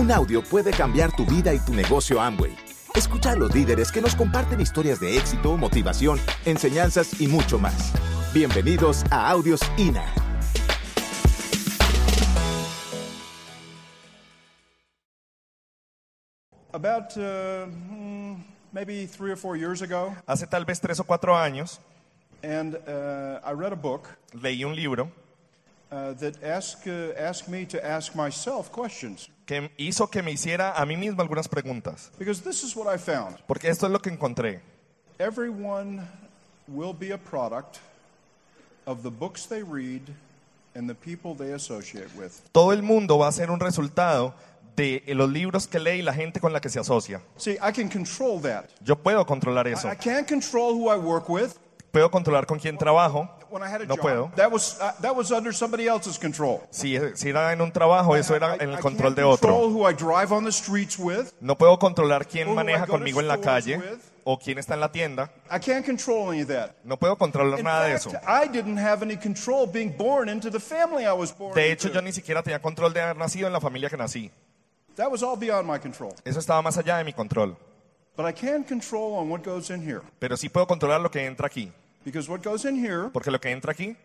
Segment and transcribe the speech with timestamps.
[0.00, 2.56] Un audio puede cambiar tu vida y tu negocio Amway.
[2.94, 7.92] Escucha a los líderes que nos comparten historias de éxito, motivación, enseñanzas y mucho más.
[8.32, 10.06] Bienvenidos a Audios INA.
[16.72, 18.36] About uh, hmm,
[18.72, 21.78] maybe three or four years ago, Hace tal vez tres o cuatro años
[22.42, 25.12] and uh, I read a book leí un libro
[25.92, 29.28] uh, that asked, uh, asked me to ask myself questions.
[29.50, 32.12] Que hizo que me hiciera a mí mismo algunas preguntas.
[32.18, 34.60] Because this is what I found Porque esto es lo que encontré.
[35.18, 36.06] everyone
[36.68, 37.80] will be a product
[38.86, 40.02] of the books they read
[40.76, 42.30] and the people they associate with.
[42.52, 44.34] Todo el mundo va a ser un resultado
[44.76, 47.20] de los libros que lee y la gente con la que se asocia.
[47.36, 48.66] See, I can control that.
[48.84, 49.88] Yo puedo controlar eso.
[49.88, 51.56] I, I can't control who I work with.
[51.90, 53.28] Puedo controlar con quién trabajo.
[53.50, 54.32] When I had a No job, puedo.
[54.36, 56.62] that was uh, that was under somebody else's control.
[56.70, 59.68] Si, si era en un trabajo, eso era I- en el control de otro.
[59.68, 61.32] who I drive on the streets with.
[61.40, 63.98] No puedo controlar quién maneja conmigo en la calle with?
[64.24, 65.30] o quién está en la tienda.
[65.50, 66.76] I can't control any of that.
[66.84, 68.10] No puedo controlar In nada de eso.
[68.26, 71.88] I didn't have any control being born into the family I was born De hecho,
[71.88, 71.98] into.
[71.98, 74.30] yo ni siquiera tenía control de haber nacido en la familia que nací.
[74.94, 76.14] That was all beyond my control.
[76.24, 77.56] Eso estaba más allá de mi control.
[78.16, 80.02] But I can control on what goes in here.
[80.18, 81.72] Pero sí puedo controlar lo que entra aquí.
[82.04, 83.96] Because what goes in here Porque lo que entra aquí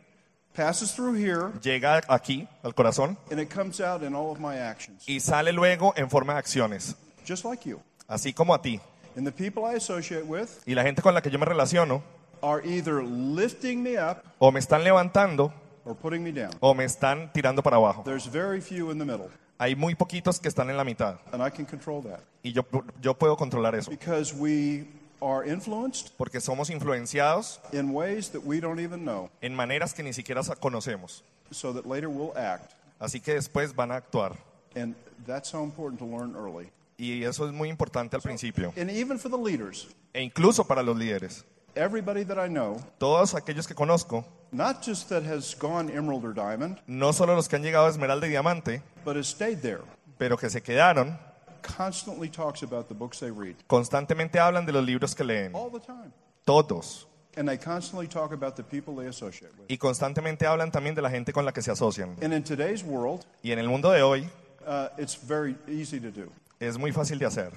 [0.56, 4.58] passes through here llega aquí, al corazón, and it comes out in all of my
[4.58, 5.04] actions.
[5.08, 6.96] y sale luego en forma de acciones.
[7.28, 7.82] Just like you.
[8.08, 8.80] Así como a ti.
[9.18, 12.04] And the people I associate with Y la gente con la que yo me relaciono,
[12.44, 15.54] are either lifting me up o me están levantando
[15.86, 16.52] or putting me down.
[16.60, 18.04] o me están tirando para abajo.
[18.04, 19.30] There's very few in the middle.
[19.58, 21.16] Hay muy poquitos que están en la mitad.
[21.32, 22.20] And I can control that.
[22.44, 22.66] Y yo,
[23.02, 23.90] yo puedo controlar eso.
[23.90, 24.86] Because we
[25.22, 29.30] are influenced Porque somos influenciados in ways that we don't even know.
[29.42, 31.24] en maneras que ni siquiera conocemos.
[31.52, 32.74] So that later we'll act.
[33.00, 34.36] Así que después van a actuar.
[34.76, 36.70] And that's so important to learn early.
[36.98, 38.74] Y eso es muy importante al principio.
[38.78, 41.44] And even for the leaders, E incluso para los líderes.
[41.76, 44.24] everybody that I know, Todos aquellos que conozco,
[44.54, 47.90] not just that has gone emerald or diamond, no solo los que han llegado a
[47.90, 49.82] Esmeralda y Diamante, but has stayed there,
[50.18, 51.20] pero que se quedaron,
[51.66, 53.56] constantly talks about the books they read.
[53.68, 55.56] constantemente hablan de los libros que leen.
[55.56, 56.12] All the time.
[56.46, 57.08] Todos.
[57.38, 59.66] And they constantly talk about the people they associate with.
[59.70, 62.16] Y constantemente hablan también de la gente con la que se asocian.
[62.22, 64.30] And in today's world, Y en el mundo de hoy
[64.66, 66.30] uh, it's very easy to do.
[66.60, 67.52] es muy fácil de hacer.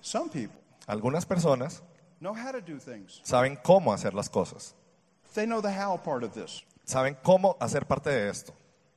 [0.00, 1.82] Some people Algunas personas
[2.20, 3.20] know how to do things.
[3.24, 4.74] saben cómo hacer las cosas.
[5.34, 6.62] They know the how part of this.
[6.84, 8.54] Saben cómo hacer parte de esto.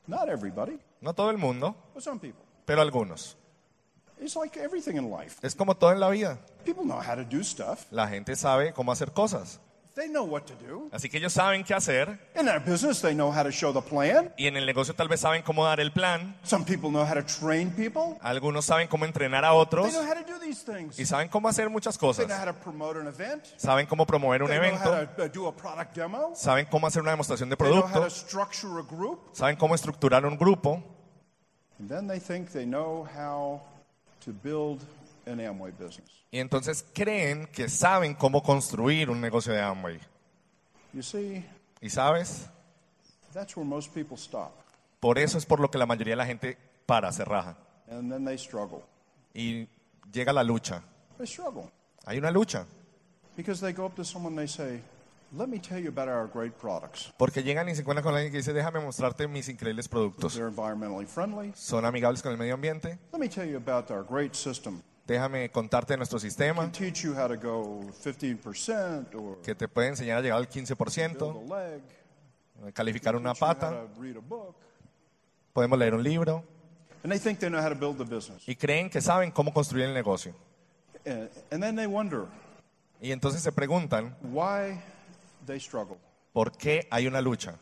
[0.08, 2.42] Not everybody, No todo el mundo, but some people.
[2.66, 3.36] pero algunos.
[4.22, 5.38] It's like everything in life.
[5.42, 6.38] Es como todo en la vida.
[6.64, 7.86] People know how to do stuff.
[7.92, 9.60] La gente sabe cómo hacer cosas.
[9.94, 10.88] They know what to do.
[10.94, 13.82] Así que ellos saben qué hacer In their business, they know how to show the
[13.82, 14.32] plan.
[14.38, 16.34] y en el negocio tal vez saben cómo dar el plan.
[16.44, 18.18] Some people know how to train people.
[18.22, 20.98] Algunos saben cómo entrenar a They otros know how to do these things.
[20.98, 22.28] y saben cómo hacer muchas They cosas.
[22.28, 23.44] know how to promote an event.
[23.58, 26.32] Saben cómo promover un They know evento, how to uh, do a product demo.
[26.36, 29.20] saben cómo hacer una demostración de They know how to producto, structure a group.
[29.34, 30.82] saben cómo estructurar un grupo
[31.80, 33.60] And then they think they know how
[34.24, 34.82] to build
[35.26, 36.10] an Amway business.
[36.32, 40.00] y entonces creen que saben cómo construir un negocio de Amway.
[40.94, 41.46] You see,
[41.82, 42.48] Y sabes,
[43.34, 44.52] that's where most people stop.
[45.00, 47.58] por eso es por lo que la mayoría de la gente para, se raja.
[47.90, 48.84] And then they struggle.
[49.34, 49.68] Y
[50.12, 50.82] llega la lucha.
[51.18, 51.72] They struggle
[52.06, 52.66] Hay una lucha.
[53.38, 54.82] because they go up to someone and they say,
[55.34, 57.14] Let me tell you about our great products.
[57.18, 60.34] Porque llegan y se encuentran con alguien que dice, déjame mostrarte mis increíbles productos.
[60.34, 61.54] They're environmentally friendly.
[61.56, 63.00] Son amigables con el medio ambiente.
[63.14, 64.82] Let me tell you about our great system.
[65.08, 69.88] Déjame contarte de nuestro sistema, Teach you how to go 15% or que te puede
[69.88, 72.74] enseñar a llegar al build 15%, a leg.
[72.74, 74.56] calificar una teach you how pata, to read a book.
[75.54, 76.44] podemos leer un libro.
[77.04, 78.44] And they think they know how to build the business.
[78.48, 80.34] Y creen que saben cómo construir el negocio.
[81.06, 82.28] And, and then they wonder
[83.02, 84.80] Y entonces se preguntan, why
[85.46, 85.98] they struggle.
[86.34, 87.56] ¿por qué hay una lucha?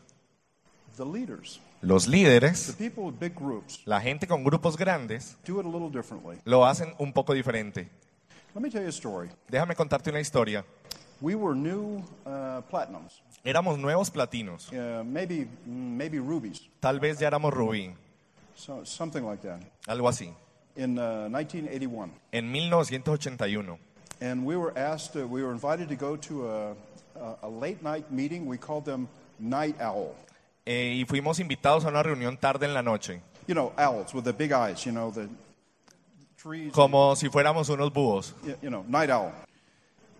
[0.96, 5.58] The leaders, Los the líderes, people with big groups, la gente con grupos grandes, do
[5.60, 6.38] it a little differently.
[6.44, 7.88] lo hacen un poco diferente.
[8.54, 9.30] Let me tell you a story.
[9.48, 10.64] Déjame contarte una historia.
[11.20, 17.28] We were new uh, platinums, Éramos nuevos platinos, uh, maybe maybe rubies, tal vez ya
[17.28, 17.94] éramos rubí,
[18.54, 20.32] so, something like that, algo así,
[20.76, 22.10] in uh, 1981.
[22.32, 23.78] en 1981.
[24.22, 26.74] And we were asked, uh, we were invited to go to a,
[27.20, 28.46] a, a late night meeting.
[28.46, 29.08] We called them
[29.38, 30.14] Night Owl.
[30.66, 34.24] Eh, y fuimos invitados a una reunión tarde en la noche, You know, owls with
[34.24, 35.28] the big eyes, you know, the
[36.36, 36.72] trees.
[36.72, 38.34] como si fuéramos unos búhos.
[38.44, 39.32] You, you know, Night Owl.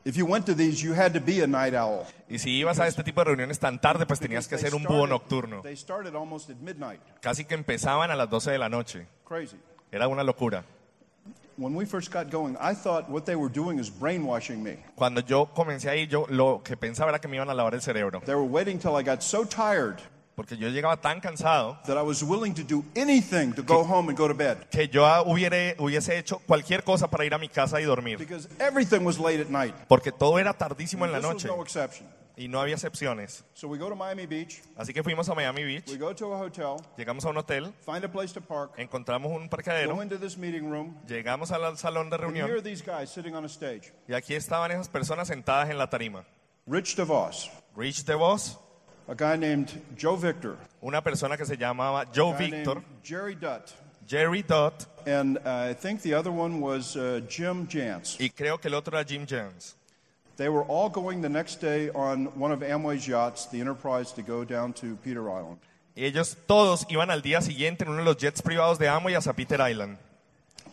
[0.03, 2.07] If you went to these, you had to be a night owl.
[2.29, 4.83] Y si ibas a este tipo de reuniones tan tarde, pues tenías que ser un
[4.83, 5.61] búho started- nocturno.
[5.63, 7.01] They started almost at midnight.
[7.21, 9.07] Casi que empezaban a las 12 de la noche.
[9.29, 9.59] Crazy.
[9.93, 10.65] Era una locura.
[11.61, 14.79] When we first got going, I thought what they were doing is brainwashing me.
[14.97, 17.83] Cuando yo comencé ahí, yo lo que pensaba era que me iban a lavar el
[17.83, 18.23] cerebro.
[18.25, 20.01] They were waiting till I got so tired
[20.41, 24.09] Porque yo llegaba tan cansado that I was willing to do anything to go home
[24.09, 27.51] and go to bed que yo hubiere, hubiese hecho cualquier cosa para ir a mi
[27.51, 28.17] casa y dormir.
[28.17, 29.75] because everything was late at night.
[29.87, 32.09] Porque todo era tardísimo en la This was noche no exception.
[32.39, 33.45] y no había excepciones.
[33.53, 36.33] So we go to Miami Beach, Así que fuimos a Miami we Beach, go to
[36.33, 40.03] a hotel, llegamos a un hotel, find a place to park, encontramos un go parqueadero,
[40.03, 43.35] into this meeting room, llegamos al salón de and here are reunión these guys sitting
[43.35, 43.93] on a stage.
[44.09, 46.25] y aquí estaban esas personas sentadas en la tarima.
[46.67, 48.59] Rich DeVos, Rich DeVos,
[49.11, 53.73] a guy named Joe Victor, una persona que se llamaba Joe Victor, Jerry Dutt,
[54.07, 58.17] Jerry Dodd and uh, I think the other one was uh, Jim Jantz.
[58.21, 59.75] y creo que el otro era Jim Jones.
[60.37, 64.23] They were all going the next day on one of Amway's yachts, the Enterprise, to
[64.23, 65.59] go down to Peter Island.
[65.95, 69.15] Y ellos todos iban al día siguiente en uno de los jets privados de Amway
[69.15, 69.99] hacia Peter Island.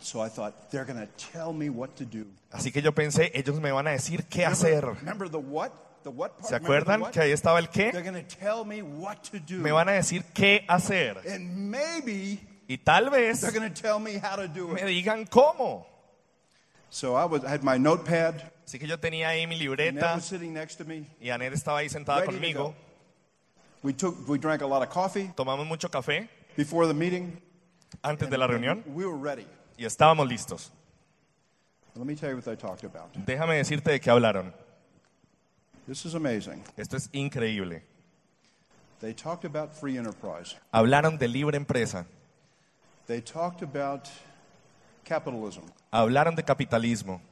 [0.00, 2.24] So I thought, they're going to tell me what to do.
[2.52, 4.84] Así que yo pensé, ellos me van a decir qué hacer.
[5.00, 5.72] Remember the what?
[6.42, 7.92] ¿Se acuerdan que ahí estaba el qué?
[9.48, 11.20] me van a decir qué hacer.
[12.66, 13.44] Y tal vez
[14.72, 15.86] me digan cómo.
[16.90, 18.34] So I, was, I had my notepad,
[18.64, 20.18] Así que yo tenía ahí mi libreta
[21.20, 22.64] y Anet estaba ahí sentada conmigo.
[22.64, 22.74] go.
[23.82, 27.40] We, took, we drank a lot of coffee Tomamos mucho café before the meeting.
[28.02, 29.46] antes de la reunión We were ready.
[29.76, 30.72] y estábamos listos.
[31.94, 33.12] Let me tell you what they talked about.
[33.14, 34.52] Déjame decirte de qué hablaron.
[35.88, 36.62] This is amazing.
[36.76, 37.80] Esto es increíble.
[39.00, 40.54] They talked about free enterprise.
[40.74, 42.04] Hablaron de libre empresa.
[43.06, 44.10] They talked about
[45.06, 45.62] capitalism.
[45.90, 47.22] Hablaron de capitalismo.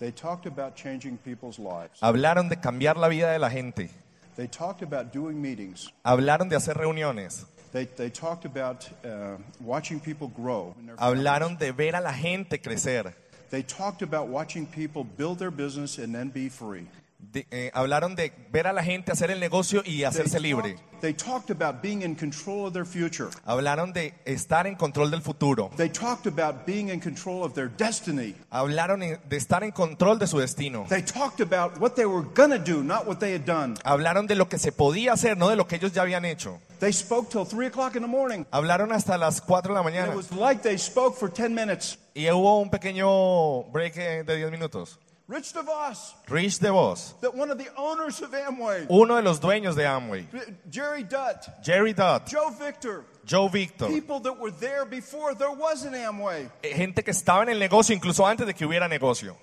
[0.00, 2.00] They talked about changing people's lives.
[2.00, 3.88] Hablaron de cambiar la vida de la gente.
[4.34, 5.92] They talked about doing meetings.
[6.04, 7.44] Hablaron de hacer reuniones.
[7.70, 10.74] They, they talked about uh, watching people grow.
[10.98, 13.14] Hablaron de ver a la gente crecer.
[13.50, 16.88] They talked about watching people build their business and then be free.
[17.32, 20.74] De- eh, hablaron de ver a la gente hacer el negocio y They hacerse libre.
[20.74, 23.28] talked, they talked about being in control of their future.
[23.44, 25.70] Hablaron de estar en control del futuro.
[25.76, 28.34] They talked about being in control of their destiny.
[28.50, 30.86] Hablaron de estar en control de su destino.
[30.88, 33.76] They talked about what they were going to do, not what they had done.
[33.84, 36.58] Hablaron de lo que se podía hacer, no de lo que ellos ya habían hecho.
[36.80, 38.44] They spoke till 3 o'clock in the morning.
[38.50, 40.10] Hablaron hasta las 4 de la And mañana.
[40.12, 41.96] it was like they spoke for 10 minutes.
[42.12, 44.98] Y hubo un pequeño break eh, de 10 minutos.
[45.30, 49.76] Rich DeVos, Rich DeVos, that one of the owners of Amway, uno de los dueños
[49.76, 50.26] de Amway.
[50.68, 53.86] Jerry Dutt, Jerry Dodd, Joe Victor, Joe Victor.
[53.86, 56.50] people that were there before there was an Amway.
[56.64, 59.36] Gente que estaba en el negocio incluso antes de que hubiera negocio.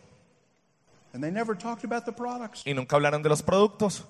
[1.13, 2.63] And they never talked about the products.
[2.65, 4.03] Y nunca hablaron de los productos.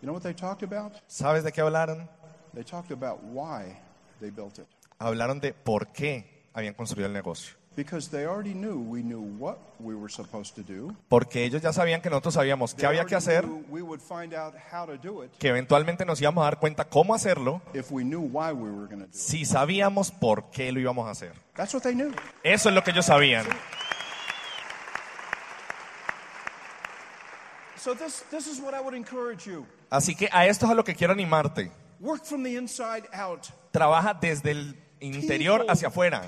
[0.00, 0.94] You know what they talked about?
[1.08, 2.08] ¿Sabes de qué hablaron?
[2.54, 3.76] They talked about why
[4.22, 4.66] they built it.
[4.98, 6.24] Hablaron de por qué
[6.54, 7.54] habían construido el negocio.
[7.76, 10.96] Because they already knew we knew what we were supposed to do.
[11.08, 13.46] Porque ellos ya sabían que nosotros sabíamos qué había que hacer,
[15.38, 18.86] que eventualmente nos íbamos a dar cuenta cómo hacerlo, if we knew why we were
[18.86, 19.14] going to do it.
[19.14, 21.32] si sabíamos por qué lo íbamos a hacer.
[21.54, 22.12] That's what they knew.
[22.42, 23.46] Eso es lo que ellos sabían.
[29.90, 31.70] Así que a esto es a lo que quiero animarte.
[32.00, 33.48] Work from the inside out.
[33.70, 36.22] Trabaja desde el interior hacia afuera.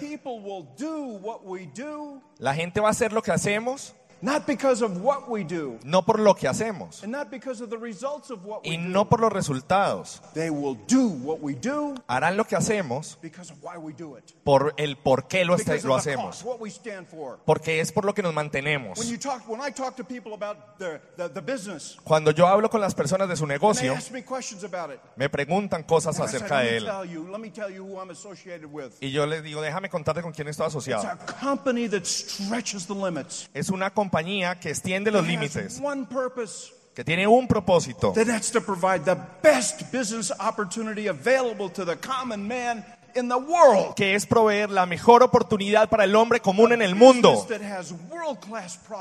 [2.39, 6.03] La gente va a hacer lo que hacemos, not because of what we do, no
[6.03, 8.89] por lo que hacemos and not because of the results of what we y do.
[8.89, 10.21] no por los resultados.
[10.35, 14.17] They will do what we do Harán lo que hacemos because of why we do
[14.17, 14.25] it.
[14.45, 16.27] por el por qué lo, este- Because lo of the hacemos.
[16.37, 17.39] cost, what we stand for.
[17.45, 18.99] Porque es por lo que nos mantenemos.
[18.99, 22.47] When you talk, when I talk to people about the, the, the business, Cuando yo
[22.47, 25.01] hablo con las personas de su and they negocio, ask me questions about it.
[25.17, 26.85] me preguntan cosas And I say, acerca let de me él.
[26.87, 28.93] tell you, let me tell you who I'm associated with.
[29.01, 31.07] Y yo les digo, déjame contarte con quién estoy It's asociado.
[31.09, 33.49] a company that stretches the limits.
[33.55, 36.73] Es una compañía que extiende los límites, one purpose.
[36.95, 41.97] que tiene un propósito, that that's to provide the best business opportunity available to the
[41.97, 42.85] common man
[43.15, 43.95] in the world.
[43.95, 47.47] que es proveer la mejor oportunidad para el hombre común en el mundo.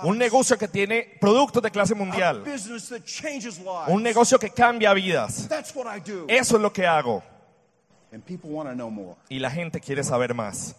[0.03, 2.43] Un negocio que tiene productos de clase mundial.
[3.87, 5.47] Un negocio que cambia vidas.
[5.47, 6.25] That's what I do.
[6.27, 7.23] Eso es lo que hago.
[8.11, 9.15] And people want to know more.
[9.29, 10.75] Y la gente quiere saber más.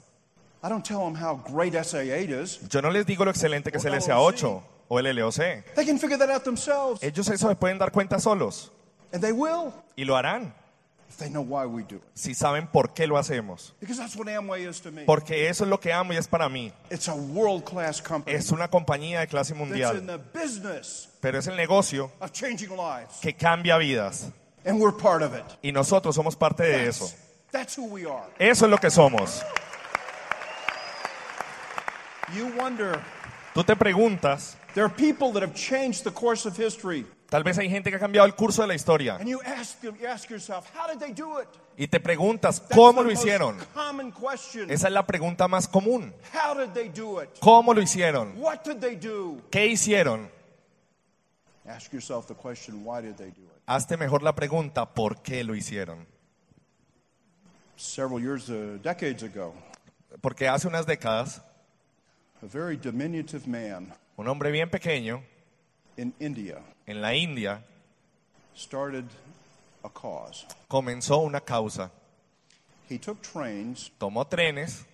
[0.62, 2.60] I don't tell them how great SA8 is.
[2.68, 5.64] Yo no les digo lo excelente que es el SA8 o el LOC.
[5.76, 7.02] They can figure that out themselves.
[7.02, 8.72] Ellos eso se pueden dar cuenta solos.
[9.12, 10.52] And they will Y lo harán
[11.08, 12.02] if they know why we do it.
[12.14, 13.72] si saben por qué lo hacemos.
[13.80, 15.04] Because that's what Amway is to me.
[15.04, 16.72] Porque eso es lo que amo y es para mí.
[16.90, 20.06] It's a world-class company Es una compañía de clase that's in mundial.
[20.06, 23.18] the business Pero es el negocio of changing lives.
[23.22, 24.30] que cambia vidas.
[24.66, 25.44] And we're part of it.
[25.62, 27.08] Y nosotros somos parte de eso.
[27.52, 28.24] That's who we are.
[28.38, 29.42] Eso es lo que somos.
[32.36, 33.00] You wonder,
[33.54, 37.06] Tú te preguntas, there are people that have changed the course of history.
[37.30, 39.82] tal vez hay gente que ha cambiado el curso de la historia And you ask,
[39.82, 41.48] you ask yourself, how did they do it?
[41.76, 43.56] y te preguntas, That's ¿cómo the lo most hicieron?
[43.74, 44.70] common question.
[44.70, 46.12] Esa es la pregunta más común.
[46.32, 47.30] How did they do it?
[47.40, 48.34] ¿Cómo lo hicieron?
[48.36, 49.40] What did they do?
[49.50, 50.28] ¿Qué hicieron?
[51.66, 53.62] Ask yourself the question, why did they do it?
[53.66, 56.06] Hazte mejor la pregunta, ¿por qué lo hicieron?
[57.76, 59.54] Several years, uh, decades ago,
[60.20, 61.42] Porque hace unas décadas,
[62.42, 65.22] a very diminutive man un hombre bien pequeño
[65.96, 67.62] in India en la India
[68.54, 69.04] started
[69.84, 70.46] a cause.
[70.68, 71.90] comenzó una causa.
[72.88, 74.84] He took trains, Tomó trenes,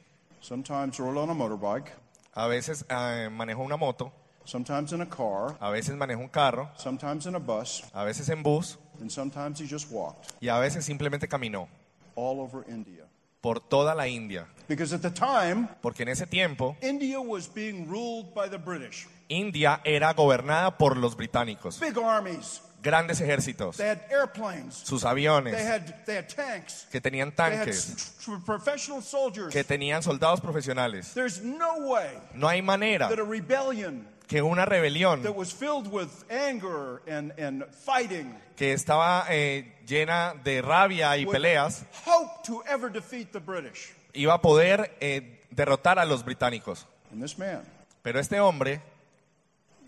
[0.41, 1.91] sometimes rode on a motorbike,
[2.35, 4.13] a veces eh, manejó una moto,
[4.45, 8.29] sometimes in a car, a veces manejó un carro, sometimes in a bus, a veces
[8.31, 11.69] en bus and sometimes he just walked y a veces simplemente caminó
[12.17, 13.05] all over India.
[13.45, 14.47] Por toda la India.
[14.67, 19.07] Because at the time, Porque en ese tiempo India was being ruled by the British.
[19.29, 21.79] India era gobernada por los británicos.
[21.79, 22.63] Big armies.
[22.83, 24.75] Grandes ejércitos, They had airplanes.
[24.75, 26.87] sus They aviones, had, they had tanks.
[26.91, 29.53] que tenían They had tanques, s- tr- professional soldiers.
[29.53, 31.13] que tenían soldados profesionales.
[31.15, 35.87] There's no way No hay manera that a rebellion que una rebelión that was filled
[35.93, 42.43] with anger and, and fighting que estaba eh, llena de rabia y would peleas hope
[42.45, 43.93] to ever defeat the British.
[44.15, 46.87] iba a poder eh, derrotar a los británicos.
[47.13, 47.63] And this man
[48.03, 48.81] Pero este hombre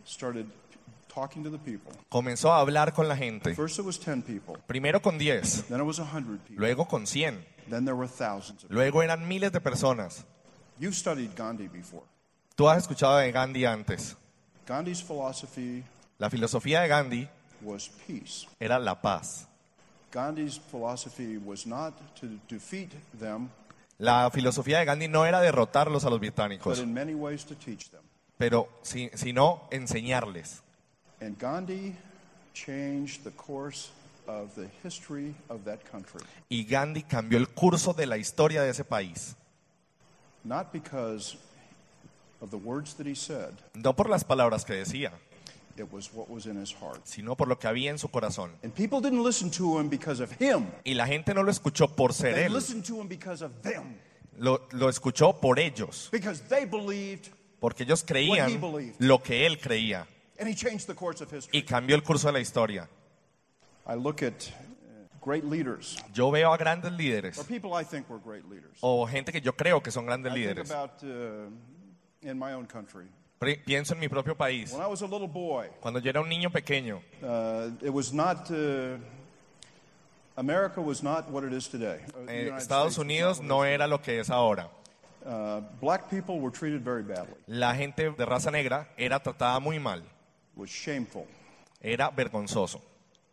[0.04, 0.46] started
[1.12, 1.92] talking to the people.
[2.08, 3.54] comenzó a hablar con la gente.
[3.54, 7.06] First it was 10 people, Primero con 10, then it was 100 people, luego con
[7.06, 10.24] 100, then there were thousands of luego eran miles de personas.
[10.78, 12.04] You've studied Gandhi before.
[12.54, 14.16] Tú has escuchado de Gandhi antes.
[14.66, 15.85] Gandhi's philosophy
[16.18, 17.28] La filosofía de Gandhi
[17.62, 18.46] was peace.
[18.58, 19.46] era la paz.
[20.12, 23.50] Gandhi's philosophy was not to defeat them,
[23.99, 27.54] La filosofía de Gandhi no era derrotarlos a los but británicos, in many ways to
[27.54, 28.02] teach them.
[28.38, 30.62] pero si- sino enseñarles.
[31.20, 31.94] And Gandhi
[32.52, 33.88] changed the course
[34.26, 36.20] of the history of that country.
[36.50, 39.35] Y Gandhi cambió el curso de la historia de ese país.
[40.44, 41.37] Not because
[42.46, 45.12] of the words that he said, No por las palabras que decía,
[45.76, 47.00] it was what was in his heart.
[47.04, 48.52] sino por lo que había en su corazón.
[48.62, 51.88] And people didn't listen to him because of him, Y la gente no lo escuchó
[51.94, 53.96] por ser they él, listened to him because of them,
[54.38, 57.28] lo, lo escuchó por ellos, because they believed,
[57.60, 58.94] porque ellos What he creían believed.
[59.00, 60.06] lo que él creía
[60.38, 61.58] and he changed the course of history.
[61.58, 62.88] y cambió el curso de la historia.
[63.86, 68.08] I look at uh, great leaders, Yo veo a grandes or líderes people I think
[68.10, 68.76] were great leaders.
[68.80, 70.70] o gente que yo creo que son grandes I think líderes.
[70.70, 71.50] about uh,
[72.23, 73.06] in my own country.
[73.66, 74.73] Pienso en mi propio país.
[74.73, 78.12] When I was a little boy, Cuando yo era un niño pequeño, uh, it was
[78.12, 78.50] not.
[78.50, 78.96] Uh,
[80.38, 82.00] America was not what it is today.
[82.14, 84.20] Uh, the eh, United Estados States was Unidos not no what it era lo que
[84.20, 84.68] es ahora.
[85.25, 87.35] Uh, black people were treated very badly.
[87.46, 90.04] La gente de raza negra era tratada muy mal, It
[90.56, 91.26] was shameful.
[91.82, 92.80] era vergonzoso,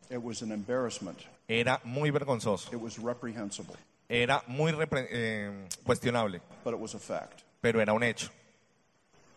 [0.10, 1.20] It was an embarrassment.
[1.48, 3.76] era muy vergonzoso, It was reprehensible.
[4.10, 7.44] era muy repre- eh, cuestionable, But it was a fact.
[7.62, 8.30] pero era un hecho.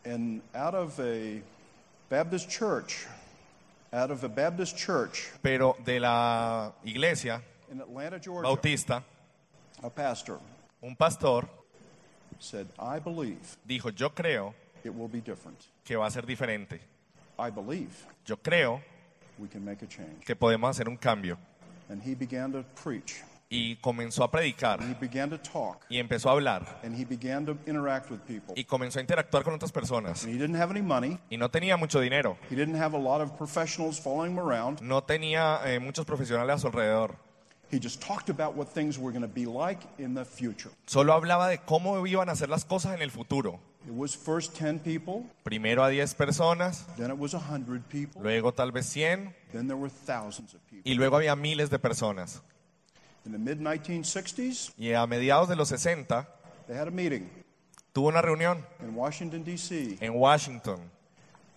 [0.06, 1.42] And out of a
[2.08, 3.06] Baptist church,
[3.92, 9.02] out of a Baptist church Pero de la iglesia in Atlanta, Georgia, bautista,
[9.82, 10.38] a pastor
[10.82, 11.48] un pastor
[12.38, 15.58] said, I believe dijo, yo creo it will be different.
[15.84, 16.78] que va a ser diferente.
[17.38, 17.90] I believe
[18.24, 18.80] Yo creo
[19.38, 20.24] we can make a change.
[20.24, 21.36] que podemos hacer un cambio.
[21.88, 23.22] And he began to preach.
[23.48, 25.84] Y comenzó a predicar He began to talk.
[25.88, 28.54] y empezó a hablar And he began to interact with people.
[28.56, 30.24] y comenzó a interactuar con otras personas.
[30.24, 31.18] And he didn't have any money.
[31.30, 34.80] Y no tenía mucho dinero, He didn't have a lot of professionals following him around.
[34.82, 37.14] no tenía eh, muchos profesionales a su alrededor.
[37.70, 40.70] He just talked about what things were going to be like in the future.
[40.86, 43.60] Solo hablaba de cómo iban a hacer las cosas en el futuro.
[43.86, 48.52] It was first 10 people, Primero a 10 personas, then it was 100 people, luego
[48.52, 50.82] tal vez 100 then there were thousands of people.
[50.90, 52.42] y luego había miles de personas.
[52.42, 53.15] In the mid 1960s,
[54.78, 56.28] Y a mediados de los 60
[56.66, 57.28] they had a meeting
[57.92, 60.80] tuvo una reunión in Washington, D.C., en Washington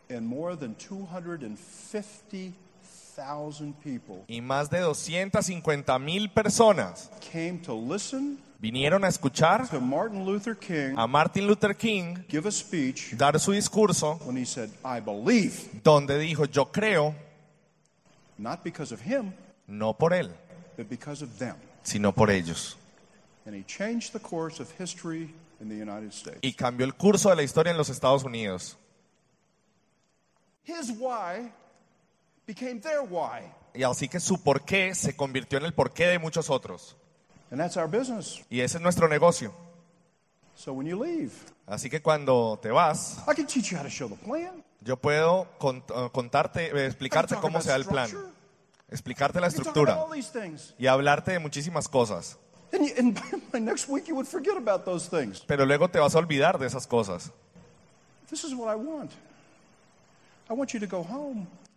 [0.09, 9.03] and more than 250,000 people y más de 250 mil personas came to listen vinieron
[9.03, 13.51] a escuchar to Martin Luther King a Martin Luther King give a speech dar su
[13.51, 17.15] discurso when he said, I believe, donde dijo yo creo,
[18.37, 19.33] not because of him,
[19.67, 20.29] no por él,
[20.79, 21.55] but because of them.
[21.83, 22.77] sino por ellos.
[23.45, 26.39] And he changed the course of history in the United States.
[26.41, 28.77] Y cambió el curso de la historia en los Estados Unidos.
[30.63, 31.51] His why
[32.47, 33.41] became their why.
[33.73, 36.95] Y así que su porqué se convirtió en el porqué de muchos otros.
[37.51, 38.41] And that's our business.
[38.49, 39.53] Y ese es nuestro negocio.
[40.55, 41.31] So when you leave,
[41.67, 44.63] Así que cuando te vas, I can teach you how to show the plan.
[44.81, 48.09] yo puedo cont- eh, contarte, eh, explicarte cómo se da el plan.
[48.91, 50.05] Explicarte la estructura
[50.77, 52.37] y hablarte de muchísimas cosas.
[55.47, 57.31] Pero luego te vas a olvidar de esas cosas.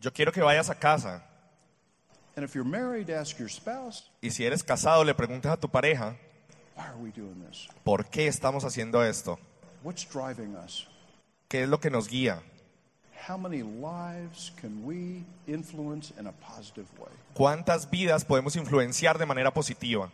[0.01, 1.23] Yo quiero que vayas a casa
[2.35, 5.69] And if you're married, ask your spouse, y si eres casado le preguntes a tu
[5.69, 6.17] pareja,
[6.75, 7.69] why are we doing this?
[7.85, 9.39] ¿por qué estamos haciendo esto?
[9.83, 10.87] What's driving us?
[11.49, 12.43] ¿Qué es lo que nos guía?
[13.29, 17.13] How many lives can we influence in a positive way?
[17.35, 20.11] ¿Cuántas vidas podemos influenciar de manera positiva?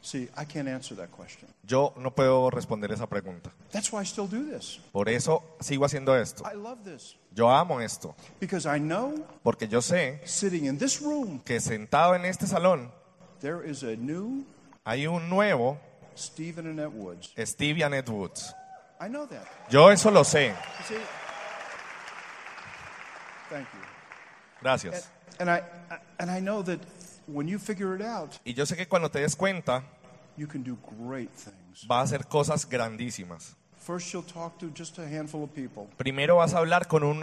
[0.00, 1.48] See, I can't answer that question.
[1.62, 3.52] Yo no puedo responder esa pregunta.
[3.70, 4.80] That's why I still do this.
[4.92, 6.42] Por eso sigo haciendo esto.
[6.44, 11.00] I love this Yo amo esto, because I know porque yo sé sitting in this
[11.00, 12.90] room, que sentado en este salón
[13.40, 14.44] there is a new
[14.84, 15.78] hay un nuevo
[16.16, 17.32] Stephen and Annette Woods.
[17.38, 18.54] Steve y Annette Woods.
[19.00, 19.46] I know that.
[19.70, 20.54] Yo eso lo sé.
[20.86, 20.96] See?
[23.50, 23.80] Thank you.
[24.60, 25.08] Gracias.
[25.38, 25.62] And I
[26.18, 26.80] and I know that
[27.26, 29.82] when you figure it out, Y yo sé que cuando te des cuenta,
[30.36, 31.86] you can do great things.
[31.86, 33.56] vas a hacer cosas grandísimas.
[33.78, 37.22] First, you'll talk to just a handful of people Primero vas a hablar con un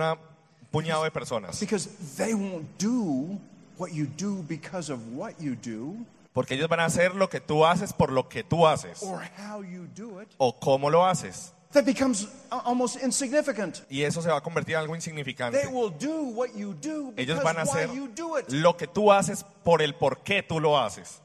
[0.72, 3.40] puñado de personas, because they won't do
[3.78, 7.42] what you do because of what you do porque ellos van a hacer lo que
[7.42, 10.30] tú haces por lo que tú haces or how you do it.
[10.38, 11.54] o cómo lo haces.
[11.74, 13.84] That becomes almost insignificant.
[13.90, 17.42] Y eso se va a convertir en algo They will do what you do Ellos
[17.42, 18.50] van a why you do it.
[18.51, 21.22] lo que tú haces por el por qué tú lo haces.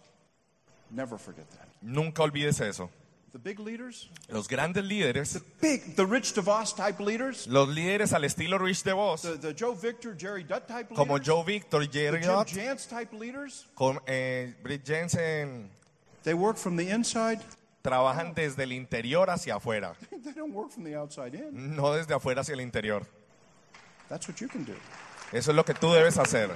[0.91, 1.67] Never forget that.
[1.83, 2.91] Nunca olvides eso.
[3.33, 8.25] The big leaders, Los grandes líderes, big, the Rich DeVos type leaders, los líderes al
[8.25, 11.93] estilo Rich DeVos, the, the Joe Victor, Jerry Dutt type leaders, como Joe Victor, the
[11.93, 15.69] Jerry Jim Ott, Jantz type leaders, con eh, Britt Jensen,
[16.23, 17.41] they work from the inside.
[17.87, 21.76] Trabajan desde el interior hacia afuera, They don't work from the outside in.
[21.76, 23.06] no desde afuera hacia el interior.
[24.08, 24.75] That's what you can do.
[25.32, 26.50] Eso es lo que tú debes hacer.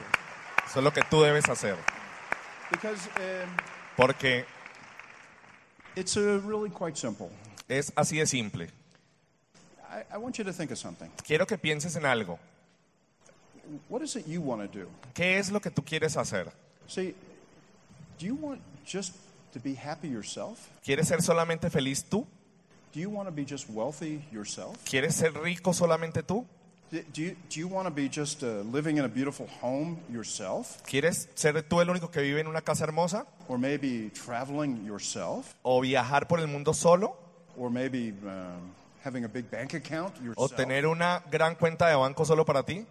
[0.66, 1.76] Eso es lo que tú debes hacer.
[2.70, 3.56] Because um,
[3.96, 4.44] Porque
[5.96, 7.28] it's uh, really quite simple.
[7.68, 8.68] es así de simple.
[9.90, 11.10] I, I want you to think of something.
[11.26, 12.38] Quiero que pienses en algo.
[13.88, 14.88] What is it you want to do?
[15.14, 16.52] ¿Qué es lo que tú quieres hacer?
[16.88, 17.14] See,
[18.18, 19.14] do you want just
[19.52, 20.58] to be happy yourself?
[20.84, 22.26] ¿Quieres ser solamente feliz tú?
[22.92, 24.76] Do you want to be just wealthy yourself?
[24.84, 26.46] ¿Quieres ser rico solamente tú?
[26.90, 30.82] Do you, do you want to be just uh, living in a beautiful home yourself?
[30.84, 33.26] ¿Quieres ser tú el único que vive en una casa hermosa?
[33.48, 35.54] Or maybe traveling yourself?
[35.62, 37.16] ¿O viajar por el mundo solo?
[37.56, 38.72] Or maybe um,
[39.04, 40.56] having a big bank account ¿O yourself?
[40.56, 42.84] tener una gran cuenta de banco solo para ti?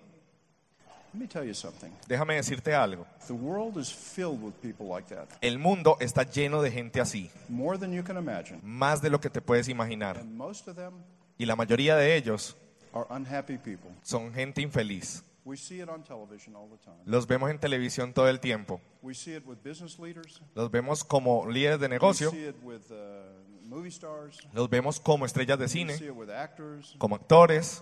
[1.14, 1.90] Let me tell you something.
[2.08, 3.06] Déjame decirte algo.
[3.28, 7.32] The world is filled with people like that, El mundo está lleno de gente así,
[7.48, 8.60] more than you can imagine.
[8.64, 10.18] más de lo que te puedes imaginar.
[10.20, 10.94] And most of them
[11.38, 12.56] Y la mayoría de ellos
[12.94, 13.90] are unhappy people.
[14.04, 15.24] son gente infeliz.
[15.46, 16.98] We see it on television all the time.
[17.06, 18.80] Los vemos en televisión todo el tiempo.
[19.02, 20.42] We see it with business leaders.
[20.54, 22.30] Los vemos como líderes de We negocio.
[22.30, 24.38] see it with uh, movie stars.
[24.54, 26.94] Los vemos como estrellas de We see cine, it with actors.
[27.00, 27.82] como actores.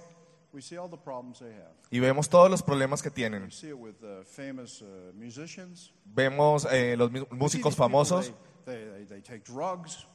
[0.53, 1.75] We see all the problems they have.
[1.91, 3.43] Y vemos todos los problemas que tienen.
[3.43, 5.93] We see it with uh, famous uh, musicians.
[6.05, 8.33] Vemos eh, los músicos famosos.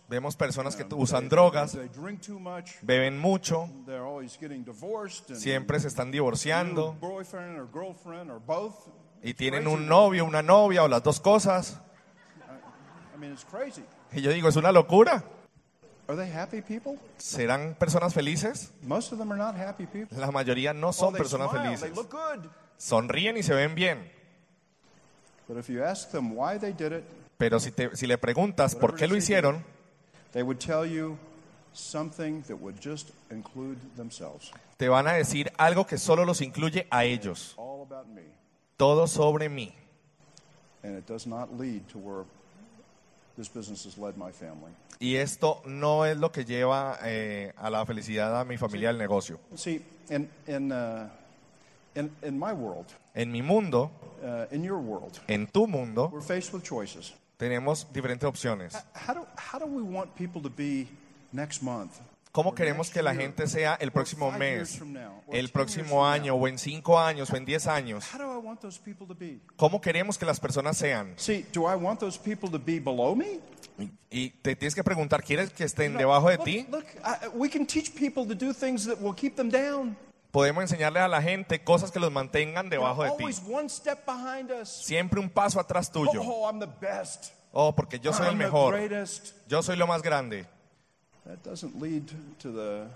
[0.08, 1.78] Vemos personas que um, usan drogas,
[2.82, 3.70] beben mucho,
[5.32, 6.98] siempre se están divorciando
[9.22, 11.80] y tienen un novio, una novia o las dos cosas.
[13.14, 13.84] I mean, it's crazy.
[14.12, 15.24] Y yo digo, es una locura.
[16.08, 16.98] Are they happy people?
[17.18, 18.72] ¿Serán personas felices?
[18.82, 20.18] Most of them are not happy people.
[20.18, 21.88] La mayoría no Oh, son personas smile, felices.
[21.90, 22.50] They look good.
[22.76, 24.10] Sonríen y se ven bien.
[25.48, 27.04] But if you ask them why they did it,
[27.38, 29.64] Pero si, te- si le preguntas por qué lo hicieron,
[30.32, 31.16] they would tell you
[31.72, 34.50] something that would just include themselves.
[34.76, 37.54] te van a decir algo que solo los incluye a ellos.
[37.56, 38.22] All about me.
[38.76, 39.72] Todo sobre mí.
[40.82, 42.24] And it does not lead to where
[43.36, 44.72] this business has led my family.
[45.00, 48.98] Y esto no es lo que lleva eh, a la felicidad a mi familia del
[48.98, 49.38] negocio.
[49.56, 51.08] See, in, in, uh,
[51.94, 53.90] in, in my world, En mi mundo,
[54.22, 57.12] uh, in your world, en tu mundo, we're faced with choices.
[57.36, 58.74] tenemos diferentes opciones.
[58.94, 60.86] How do, how do we want people to be
[61.32, 62.00] next month?
[62.32, 66.48] ¿Cómo queremos que la gente sea el próximo mes, el 10 years próximo año, o
[66.48, 68.06] en cinco años, o en diez años?
[68.10, 69.38] How do I want those people to be?
[69.56, 71.14] ¿Cómo queremos que las personas sean?
[74.10, 76.66] Y te tienes que preguntar, ¿quieres que estén debajo de look, ti?
[76.70, 79.94] Look, I, we can teach people to do things that will keep them down.
[80.30, 83.26] Podemos enseñarle a la gente cosas que los mantengan debajo de ti.
[84.64, 86.22] Siempre un paso atrás tuyo.
[86.22, 87.34] Oh, I'm the best.
[87.52, 88.74] Oh, porque yo soy el mejor.
[89.48, 90.46] Yo soy lo más grande.
[91.26, 92.08] That doesn't lead
[92.40, 92.86] to the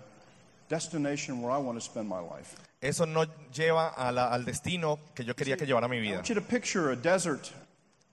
[0.69, 2.57] destination where I want to spend my life.
[2.81, 6.15] Eso no lleva a la- al destino que yo quería que llevara mi I vida.
[6.17, 7.49] want you to picture a desert.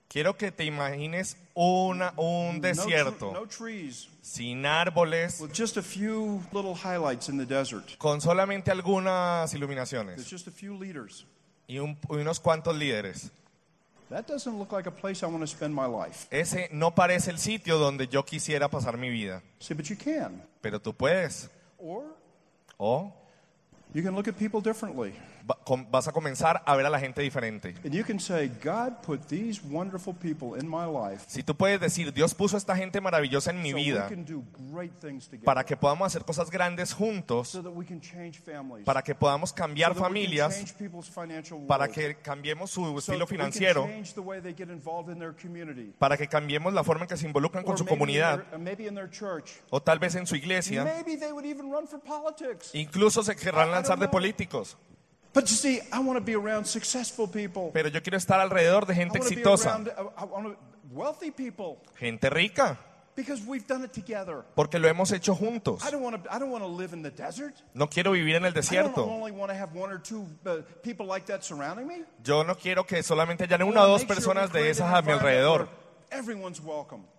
[0.08, 5.76] Quiero que te imagines una, un No, tr- desierto no trees, sin árboles, with just
[5.78, 7.98] a few little highlights in the desert.
[7.98, 11.26] con solamente algunas There's iluminaciones just a few leaders.
[11.68, 13.32] y, un- y unos cuantos líderes.
[14.14, 16.28] That doesn't look like a place I want to spend my life.
[16.30, 20.40] Ese no parece el sitio donde yo quisiera pasar mi vida, See, but you can.
[20.62, 21.50] pero tú puedes.
[21.80, 22.04] Or
[22.78, 23.12] O
[23.92, 25.14] you can look at people differently.
[25.90, 27.76] Vas a comenzar a ver a la gente diferente.
[27.84, 31.80] And you can say, God put these wonderful people in my life Si tú puedes
[31.80, 34.10] decir, Dios puso a esta gente maravillosa en mi vida
[35.44, 37.60] para que podamos hacer cosas grandes juntos,
[38.86, 40.76] para que podamos cambiar familias,
[41.68, 43.90] para que cambiemos su estilo financiero,
[45.98, 50.00] para que cambiemos la forma en que se involucran con su comunidad uh, o tal
[50.00, 51.04] vez en su iglesia.
[52.74, 54.78] Incluso se querrán lanzar de políticos.
[55.34, 57.72] But you see, I want to be around successful people.
[57.74, 60.58] Pero yo quiero estar alrededor de gente exitosa, around uh, I want to-
[60.92, 62.78] wealthy people gente rica,
[63.16, 64.44] because we've done it together.
[64.56, 65.84] porque lo hemos hecho juntos.
[65.84, 66.32] I don't want to.
[66.32, 67.56] I don't want to live in the desert.
[67.74, 69.08] No quiero vivir en el I don't desierto.
[69.08, 70.28] only want to have one or two
[70.84, 72.04] people like that surrounding me.
[72.24, 75.02] Yo no quiero que solamente hayan I una o dos sure personas de esas a
[75.02, 75.68] mi alrededor.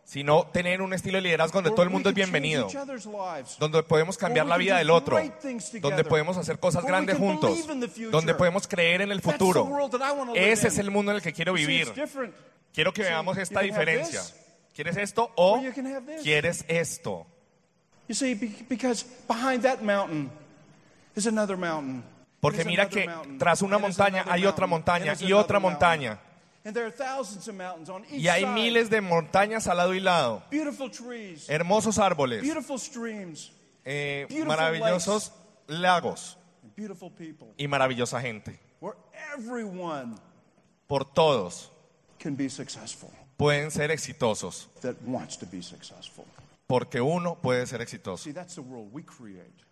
[0.05, 2.69] Sino tener un estilo de liderazgo donde todo el mundo es bienvenido,
[3.59, 5.19] donde podemos cambiar la vida del otro,
[5.81, 7.67] donde podemos hacer cosas grandes juntos,
[8.11, 9.69] donde podemos creer en el futuro.
[10.35, 11.93] Ese es el mundo en el que quiero vivir.
[12.73, 14.21] Quiero que veamos esta diferencia.
[14.75, 15.63] ¿Quieres esto o
[16.23, 17.27] quieres esto?
[18.09, 20.31] You see, be- because behind that mountain
[21.15, 22.05] is another mountain.
[22.41, 26.19] Porque mira que mountain, tras una montaña another hay otra mountain, montaña y otra montaña.
[26.66, 28.55] And there are thousands of mountains on each Y hay side.
[28.55, 33.53] miles de montañas al lado y lado, Beautiful trees, hermosos árboles, beautiful streams,
[33.85, 35.33] eh, beautiful maravillosos
[35.66, 37.48] lagos and beautiful people.
[37.59, 38.59] y maravillosa gente.
[38.81, 38.96] Where
[39.37, 40.16] everyone
[40.87, 41.70] Por todos
[42.18, 46.24] can be successful pueden ser exitosos, that wants to be successful.
[46.66, 48.27] porque uno puede ser exitoso.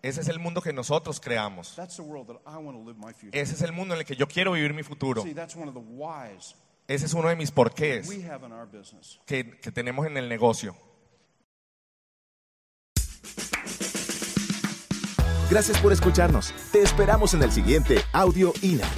[0.03, 1.75] Ese es el mundo que nosotros creamos.
[1.75, 3.31] That's the world that I want to live my future.
[3.41, 5.25] Ese es el mundo en el que yo quiero vivir mi futuro.
[6.89, 8.09] Ese es uno de mis porqués
[9.27, 10.77] que, que tenemos en el negocio.
[15.51, 16.55] Gracias por escucharnos.
[16.73, 18.89] Te esperamos en el siguiente Audio INA.